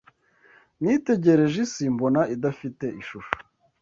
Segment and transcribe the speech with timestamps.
[0.81, 3.35] Nitegereje isi mbona idafite ishusho